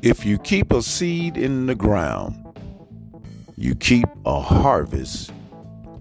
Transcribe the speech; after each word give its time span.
If 0.00 0.24
you 0.24 0.38
keep 0.38 0.72
a 0.72 0.80
seed 0.80 1.36
in 1.36 1.66
the 1.66 1.74
ground, 1.74 2.36
you 3.56 3.74
keep 3.74 4.06
a 4.24 4.40
harvest 4.40 5.32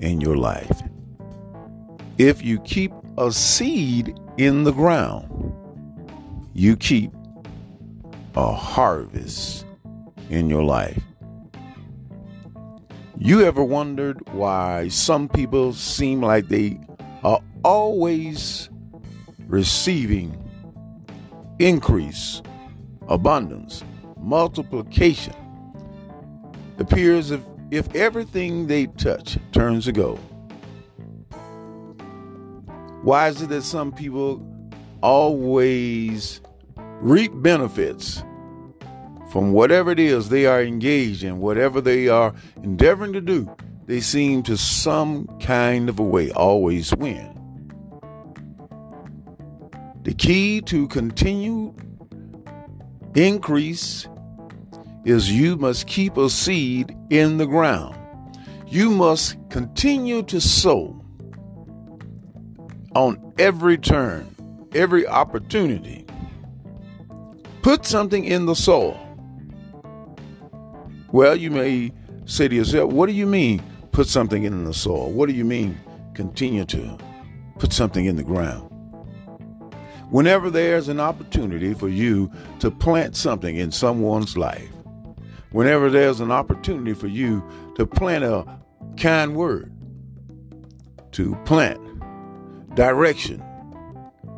in 0.00 0.20
your 0.20 0.36
life. 0.36 0.82
If 2.18 2.44
you 2.44 2.60
keep 2.60 2.92
a 3.16 3.32
seed 3.32 4.14
in 4.36 4.64
the 4.64 4.72
ground, 4.72 5.54
you 6.52 6.76
keep 6.76 7.10
a 8.34 8.52
harvest 8.52 9.64
in 10.28 10.50
your 10.50 10.62
life. 10.62 11.02
You 13.16 13.44
ever 13.44 13.64
wondered 13.64 14.20
why 14.34 14.88
some 14.88 15.26
people 15.26 15.72
seem 15.72 16.20
like 16.20 16.48
they 16.48 16.78
are 17.24 17.40
always 17.64 18.68
receiving 19.46 20.36
increase, 21.58 22.42
abundance, 23.08 23.82
multiplication? 24.26 25.34
Appears 26.78 27.30
if, 27.30 27.40
if 27.70 27.94
everything 27.94 28.66
they 28.66 28.86
touch 28.86 29.38
turns 29.52 29.84
to 29.84 29.92
gold. 29.92 30.20
Why 33.02 33.28
is 33.28 33.40
it 33.40 33.48
that 33.50 33.62
some 33.62 33.92
people 33.92 34.44
always 35.00 36.40
reap 37.00 37.30
benefits 37.36 38.24
from 39.30 39.52
whatever 39.52 39.92
it 39.92 40.00
is 40.00 40.28
they 40.28 40.46
are 40.46 40.60
engaged 40.60 41.22
in, 41.22 41.38
whatever 41.38 41.80
they 41.80 42.08
are 42.08 42.34
endeavoring 42.62 43.12
to 43.12 43.20
do, 43.20 43.48
they 43.86 44.00
seem 44.00 44.42
to 44.42 44.56
some 44.56 45.26
kind 45.38 45.88
of 45.88 46.00
a 46.00 46.02
way 46.02 46.32
always 46.32 46.92
win. 46.96 47.32
The 50.02 50.14
key 50.14 50.60
to 50.62 50.88
continued 50.88 51.74
increase 53.14 54.08
is 55.06 55.30
you 55.30 55.56
must 55.56 55.86
keep 55.86 56.16
a 56.16 56.28
seed 56.28 56.94
in 57.10 57.38
the 57.38 57.46
ground. 57.46 57.96
You 58.66 58.90
must 58.90 59.36
continue 59.50 60.24
to 60.24 60.40
sow 60.40 61.00
on 62.96 63.32
every 63.38 63.78
turn, 63.78 64.34
every 64.74 65.06
opportunity. 65.06 66.04
Put 67.62 67.86
something 67.86 68.24
in 68.24 68.46
the 68.46 68.56
soil. 68.56 69.00
Well, 71.12 71.36
you 71.36 71.52
may 71.52 71.92
say 72.24 72.48
to 72.48 72.54
yourself, 72.54 72.92
What 72.92 73.06
do 73.06 73.12
you 73.12 73.26
mean 73.26 73.62
put 73.92 74.08
something 74.08 74.42
in 74.42 74.64
the 74.64 74.74
soil? 74.74 75.12
What 75.12 75.28
do 75.28 75.36
you 75.36 75.44
mean 75.44 75.78
continue 76.14 76.64
to 76.64 76.98
put 77.60 77.72
something 77.72 78.06
in 78.06 78.16
the 78.16 78.24
ground? 78.24 78.68
Whenever 80.10 80.50
there's 80.50 80.88
an 80.88 80.98
opportunity 80.98 81.74
for 81.74 81.88
you 81.88 82.28
to 82.58 82.72
plant 82.72 83.14
something 83.14 83.56
in 83.56 83.70
someone's 83.70 84.36
life, 84.36 84.70
whenever 85.56 85.88
there's 85.88 86.20
an 86.20 86.30
opportunity 86.30 86.92
for 86.92 87.06
you 87.06 87.42
to 87.74 87.86
plant 87.86 88.22
a 88.22 88.44
kind 88.98 89.34
word, 89.34 89.72
to 91.12 91.34
plant 91.46 91.80
direction 92.74 93.42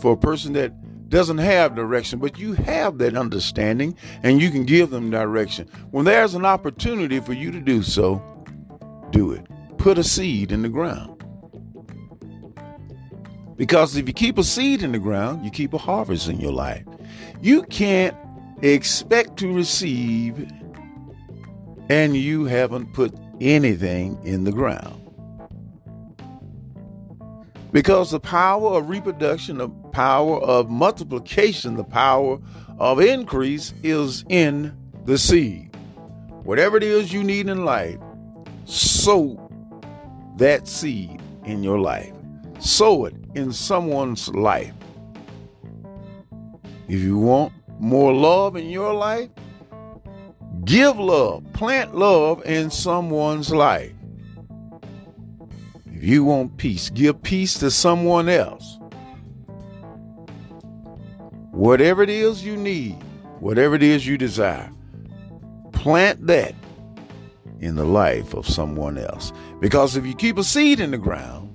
for 0.00 0.14
a 0.14 0.16
person 0.16 0.54
that 0.54 0.72
doesn't 1.10 1.36
have 1.36 1.74
direction, 1.74 2.18
but 2.18 2.38
you 2.38 2.54
have 2.54 2.96
that 2.96 3.14
understanding 3.14 3.94
and 4.22 4.40
you 4.40 4.50
can 4.50 4.64
give 4.64 4.88
them 4.88 5.10
direction. 5.10 5.68
When 5.90 6.06
there's 6.06 6.32
an 6.34 6.46
opportunity 6.46 7.20
for 7.20 7.34
you 7.34 7.50
to 7.50 7.60
do 7.60 7.82
so, 7.82 8.22
do 9.10 9.32
it. 9.32 9.46
Put 9.76 9.98
a 9.98 10.04
seed 10.04 10.50
in 10.50 10.62
the 10.62 10.70
ground. 10.70 11.22
Because 13.58 13.98
if 13.98 14.08
you 14.08 14.14
keep 14.14 14.38
a 14.38 14.44
seed 14.44 14.82
in 14.82 14.92
the 14.92 14.98
ground, 14.98 15.44
you 15.44 15.50
keep 15.50 15.74
a 15.74 15.78
harvest 15.78 16.30
in 16.30 16.40
your 16.40 16.52
life. 16.52 16.86
You 17.42 17.64
can't 17.64 18.16
expect 18.62 19.36
to 19.40 19.52
receive 19.52 20.50
and 21.88 22.16
you 22.16 22.44
haven't 22.44 22.92
put 22.92 23.14
anything 23.40 24.18
in 24.24 24.44
the 24.44 24.52
ground. 24.52 24.98
Because 27.72 28.10
the 28.10 28.20
power 28.20 28.76
of 28.76 28.90
reproduction, 28.90 29.58
the 29.58 29.68
power 29.68 30.40
of 30.42 30.68
multiplication, 30.68 31.76
the 31.76 31.84
power 31.84 32.38
of 32.78 33.00
increase 33.00 33.72
is 33.82 34.24
in 34.28 34.76
the 35.06 35.16
seed. 35.16 35.74
Whatever 36.44 36.76
it 36.76 36.82
is 36.82 37.12
you 37.12 37.24
need 37.24 37.48
in 37.48 37.64
life, 37.64 37.98
sow 38.64 39.38
that 40.36 40.68
seed 40.68 41.20
in 41.44 41.62
your 41.62 41.78
life. 41.78 42.12
Sow 42.58 43.06
it 43.06 43.14
in 43.34 43.52
someone's 43.52 44.28
life. 44.28 44.74
If 46.88 47.00
you 47.00 47.18
want 47.18 47.52
more 47.78 48.12
love 48.12 48.56
in 48.56 48.68
your 48.68 48.92
life, 48.92 49.30
give 50.64 50.98
love, 50.98 51.44
plant 51.52 51.94
love 51.94 52.44
in 52.44 52.70
someone's 52.70 53.50
life. 53.50 53.92
If 55.86 56.04
you 56.04 56.24
want 56.24 56.56
peace, 56.56 56.90
give 56.90 57.22
peace 57.22 57.58
to 57.60 57.70
someone 57.70 58.28
else. 58.28 58.78
Whatever 61.52 62.02
it 62.02 62.10
is 62.10 62.44
you 62.44 62.56
need, 62.56 62.94
whatever 63.40 63.74
it 63.74 63.82
is 63.82 64.06
you 64.06 64.18
desire, 64.18 64.70
plant 65.72 66.26
that 66.26 66.54
in 67.60 67.76
the 67.76 67.84
life 67.84 68.34
of 68.34 68.48
someone 68.48 68.98
else. 68.98 69.32
Because 69.60 69.96
if 69.96 70.04
you 70.04 70.14
keep 70.14 70.38
a 70.38 70.44
seed 70.44 70.80
in 70.80 70.90
the 70.90 70.98
ground, 70.98 71.48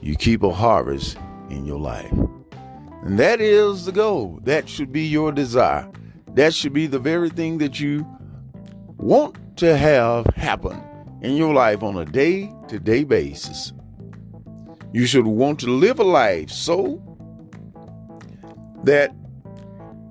you 0.00 0.14
keep 0.14 0.42
a 0.44 0.52
harvest 0.52 1.18
in 1.50 1.64
your 1.64 1.80
life. 1.80 2.12
And 3.02 3.18
that 3.18 3.40
is 3.40 3.86
the 3.86 3.92
goal. 3.92 4.38
That 4.44 4.68
should 4.68 4.92
be 4.92 5.06
your 5.06 5.32
desire. 5.32 5.90
That 6.36 6.52
should 6.52 6.74
be 6.74 6.86
the 6.86 6.98
very 6.98 7.30
thing 7.30 7.56
that 7.58 7.80
you 7.80 8.06
want 8.98 9.56
to 9.56 9.74
have 9.74 10.26
happen 10.36 10.78
in 11.22 11.34
your 11.34 11.54
life 11.54 11.82
on 11.82 11.96
a 11.96 12.04
day 12.04 12.52
to 12.68 12.78
day 12.78 13.04
basis. 13.04 13.72
You 14.92 15.06
should 15.06 15.26
want 15.26 15.60
to 15.60 15.70
live 15.70 15.98
a 15.98 16.04
life 16.04 16.50
so 16.50 17.02
that 18.84 19.14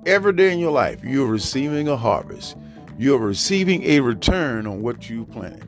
every 0.04 0.32
day 0.32 0.52
in 0.52 0.58
your 0.58 0.72
life 0.72 0.98
you're 1.04 1.28
receiving 1.28 1.86
a 1.86 1.96
harvest. 1.96 2.56
You're 2.98 3.18
receiving 3.18 3.84
a 3.84 4.00
return 4.00 4.66
on 4.66 4.82
what 4.82 5.08
you 5.08 5.26
planted. 5.26 5.62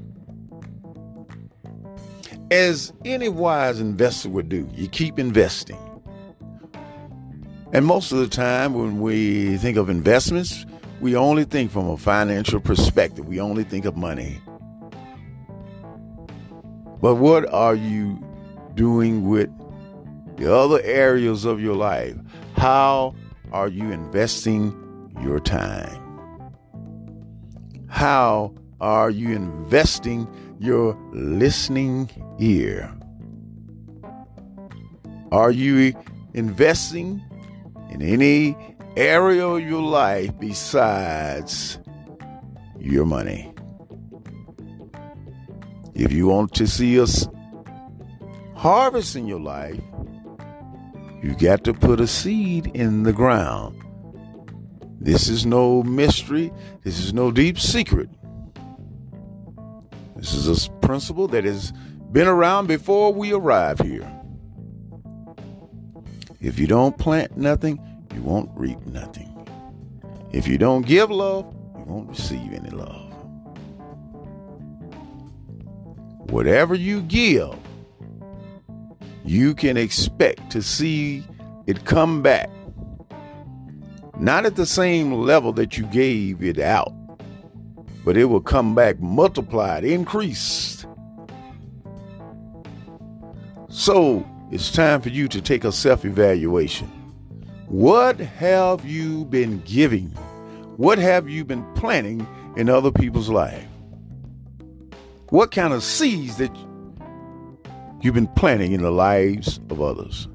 As 2.50 2.92
any 3.04 3.28
wise 3.28 3.78
investor 3.78 4.30
would 4.30 4.48
do, 4.48 4.68
you 4.74 4.88
keep 4.88 5.20
investing. 5.20 5.78
And 7.72 7.84
most 7.84 8.12
of 8.12 8.18
the 8.18 8.28
time, 8.28 8.72
when 8.72 9.00
we 9.00 9.58
think 9.58 9.76
of 9.76 9.90
investments, 9.90 10.64
we 11.00 11.14
only 11.14 11.44
think 11.44 11.70
from 11.70 11.90
a 11.90 11.98
financial 11.98 12.60
perspective. 12.60 13.26
We 13.26 13.40
only 13.40 13.62
think 13.62 13.84
of 13.84 13.94
money. 13.94 14.40
But 17.02 17.16
what 17.16 17.46
are 17.52 17.74
you 17.74 18.18
doing 18.74 19.28
with 19.28 19.50
the 20.36 20.52
other 20.52 20.80
areas 20.82 21.44
of 21.44 21.60
your 21.60 21.76
life? 21.76 22.16
How 22.56 23.14
are 23.52 23.68
you 23.68 23.92
investing 23.92 24.72
your 25.22 25.38
time? 25.38 26.04
How 27.88 28.54
are 28.80 29.10
you 29.10 29.34
investing 29.34 30.26
your 30.58 30.96
listening 31.12 32.10
ear? 32.38 32.92
Are 35.30 35.50
you 35.50 35.94
investing 36.32 37.22
in 37.90 38.02
any 38.02 38.56
area 38.96 39.46
of 39.46 39.60
your 39.60 39.82
life 39.82 40.38
besides 40.38 41.78
your 42.78 43.04
money? 43.04 43.52
If 45.94 46.12
you 46.12 46.28
want 46.28 46.54
to 46.54 46.66
see 46.66 47.00
us 47.00 47.26
harvest 48.54 49.16
in 49.16 49.26
your 49.26 49.40
life, 49.40 49.80
you 51.22 51.34
got 51.34 51.64
to 51.64 51.74
put 51.74 52.00
a 52.00 52.06
seed 52.06 52.70
in 52.74 53.02
the 53.02 53.12
ground. 53.12 53.82
This 55.00 55.28
is 55.28 55.46
no 55.46 55.82
mystery. 55.82 56.52
This 56.84 56.98
is 56.98 57.12
no 57.12 57.30
deep 57.30 57.58
secret. 57.58 58.08
This 60.16 60.34
is 60.34 60.66
a 60.66 60.70
principle 60.80 61.28
that 61.28 61.44
has 61.44 61.72
been 62.12 62.26
around 62.26 62.66
before 62.66 63.12
we 63.12 63.32
arrive 63.32 63.78
here. 63.78 64.17
If 66.40 66.58
you 66.58 66.66
don't 66.68 66.96
plant 66.96 67.36
nothing, 67.36 67.80
you 68.14 68.22
won't 68.22 68.50
reap 68.54 68.78
nothing. 68.86 69.34
If 70.32 70.46
you 70.46 70.56
don't 70.56 70.86
give 70.86 71.10
love, 71.10 71.52
you 71.76 71.84
won't 71.84 72.08
receive 72.08 72.52
any 72.52 72.70
love. 72.70 73.12
Whatever 76.30 76.74
you 76.74 77.00
give, 77.02 77.56
you 79.24 79.54
can 79.54 79.76
expect 79.76 80.50
to 80.50 80.62
see 80.62 81.24
it 81.66 81.84
come 81.84 82.22
back. 82.22 82.50
Not 84.18 84.46
at 84.46 84.56
the 84.56 84.66
same 84.66 85.12
level 85.12 85.52
that 85.54 85.76
you 85.76 85.86
gave 85.86 86.42
it 86.42 86.58
out, 86.58 86.92
but 88.04 88.16
it 88.16 88.26
will 88.26 88.40
come 88.40 88.74
back 88.74 89.00
multiplied, 89.00 89.84
increased. 89.84 90.86
So 93.68 94.26
it's 94.50 94.72
time 94.72 95.02
for 95.02 95.10
you 95.10 95.28
to 95.28 95.42
take 95.42 95.64
a 95.64 95.72
self 95.72 96.04
evaluation. 96.04 96.86
What 97.66 98.18
have 98.18 98.84
you 98.86 99.26
been 99.26 99.60
giving? 99.66 100.06
What 100.78 100.98
have 100.98 101.28
you 101.28 101.44
been 101.44 101.64
planting 101.74 102.26
in 102.56 102.70
other 102.70 102.90
people's 102.90 103.28
life? 103.28 103.66
What 105.28 105.50
kind 105.50 105.74
of 105.74 105.82
seeds 105.82 106.38
that 106.38 106.50
you've 108.00 108.14
been 108.14 108.28
planting 108.28 108.72
in 108.72 108.80
the 108.80 108.90
lives 108.90 109.60
of 109.68 109.82
others? 109.82 110.28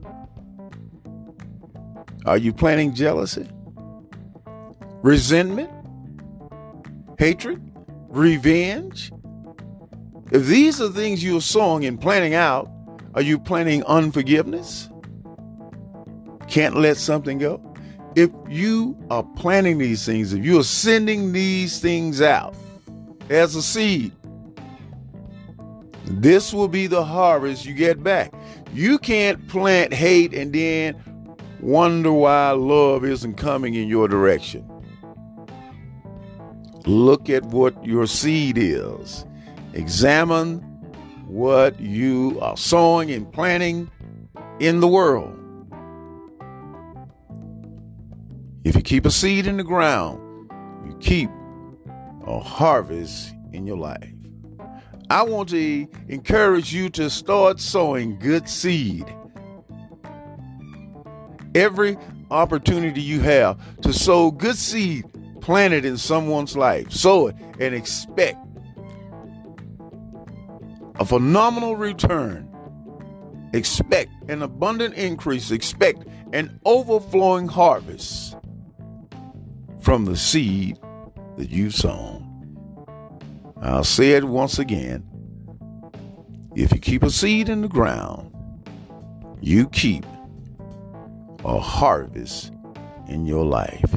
Are 2.27 2.37
you 2.37 2.53
planting 2.53 2.93
jealousy, 2.93 3.49
resentment, 5.01 5.71
hatred, 7.17 7.59
revenge? 8.09 9.11
If 10.31 10.45
these 10.45 10.79
are 10.79 10.89
things 10.89 11.23
you're 11.23 11.41
sowing 11.41 11.83
and 11.85 11.99
planting 11.99 12.35
out, 12.35 12.69
are 13.15 13.21
you 13.21 13.37
planning 13.37 13.83
unforgiveness? 13.85 14.89
Can't 16.47 16.75
let 16.75 16.97
something 16.97 17.37
go? 17.37 17.61
If 18.15 18.29
you 18.47 18.97
are 19.09 19.23
planting 19.35 19.77
these 19.77 20.05
things, 20.05 20.33
if 20.33 20.43
you 20.43 20.59
are 20.59 20.63
sending 20.63 21.31
these 21.33 21.79
things 21.79 22.21
out 22.21 22.55
as 23.29 23.55
a 23.55 23.61
seed, 23.61 24.11
this 26.05 26.53
will 26.53 26.67
be 26.67 26.87
the 26.87 27.03
harvest 27.03 27.65
you 27.65 27.73
get 27.73 28.03
back. 28.03 28.33
You 28.73 28.99
can't 28.99 29.47
plant 29.47 29.93
hate 29.93 30.33
and 30.33 30.53
then 30.53 31.01
wonder 31.61 32.11
why 32.11 32.51
love 32.51 33.05
isn't 33.05 33.35
coming 33.35 33.73
in 33.75 33.87
your 33.87 34.07
direction. 34.07 34.69
Look 36.85 37.29
at 37.29 37.45
what 37.45 37.83
your 37.85 38.07
seed 38.07 38.57
is. 38.57 39.25
Examine 39.73 40.72
what 41.33 41.79
you 41.79 42.37
are 42.41 42.55
sowing 42.55 43.09
and 43.09 43.31
planting 43.33 43.89
in 44.59 44.81
the 44.81 44.87
world. 44.87 45.35
If 48.63 48.75
you 48.75 48.83
keep 48.83 49.03
a 49.07 49.11
seed 49.11 49.47
in 49.47 49.57
the 49.57 49.63
ground, 49.63 50.19
you 50.85 50.95
keep 50.99 51.31
a 52.27 52.39
harvest 52.39 53.33
in 53.51 53.65
your 53.65 53.77
life. 53.77 54.13
I 55.09 55.23
want 55.23 55.49
to 55.49 55.87
encourage 56.07 56.71
you 56.71 56.91
to 56.91 57.09
start 57.09 57.59
sowing 57.59 58.19
good 58.19 58.47
seed. 58.47 59.11
Every 61.55 61.97
opportunity 62.29 63.01
you 63.01 63.21
have 63.21 63.57
to 63.81 63.91
sow 63.91 64.29
good 64.29 64.55
seed 64.55 65.05
plant 65.41 65.73
it 65.73 65.83
in 65.83 65.97
someone's 65.97 66.55
life, 66.55 66.91
sow 66.91 67.27
it 67.27 67.35
and 67.59 67.73
expect 67.73 68.37
a 71.03 71.05
phenomenal 71.05 71.75
return. 71.75 72.49
Expect 73.53 74.09
an 74.29 74.41
abundant 74.41 74.95
increase. 74.95 75.51
Expect 75.51 76.05
an 76.31 76.61
overflowing 76.63 77.49
harvest 77.49 78.37
from 79.81 80.05
the 80.05 80.15
seed 80.15 80.79
that 81.37 81.49
you've 81.49 81.75
sown. 81.75 82.21
I'll 83.61 83.83
say 83.83 84.11
it 84.11 84.23
once 84.23 84.59
again. 84.59 85.05
If 86.55 86.71
you 86.71 86.79
keep 86.79 87.03
a 87.03 87.09
seed 87.09 87.49
in 87.49 87.61
the 87.61 87.67
ground, 87.67 88.33
you 89.41 89.67
keep 89.69 90.05
a 91.43 91.59
harvest 91.59 92.53
in 93.09 93.25
your 93.25 93.43
life. 93.43 93.93